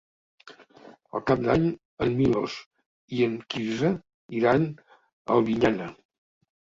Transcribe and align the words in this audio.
Per 1.09 1.19
Cap 1.31 1.41
d'Any 1.47 1.65
en 2.05 2.15
Milos 2.21 2.55
i 3.17 3.19
en 3.25 3.35
Quirze 3.55 3.91
iran 4.39 4.65
a 4.71 5.37
Albinyana. 5.37 5.91